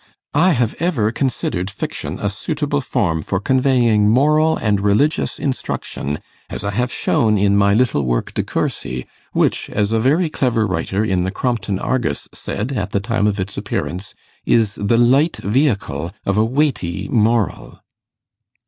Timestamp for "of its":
13.27-13.57